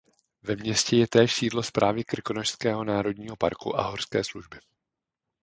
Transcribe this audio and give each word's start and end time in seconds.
Ve 0.43 0.55
městě 0.55 0.95
je 0.97 1.07
též 1.07 1.35
sídlo 1.35 1.63
Správy 1.63 2.03
Krkonošského 2.03 2.83
národního 2.83 3.35
parku 3.35 3.79
a 3.79 3.89
horské 3.89 4.23
služby. 4.23 4.59